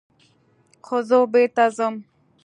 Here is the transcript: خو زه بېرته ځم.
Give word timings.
خو 0.85 0.97
زه 1.07 1.17
بېرته 1.33 1.65
ځم. 1.77 1.95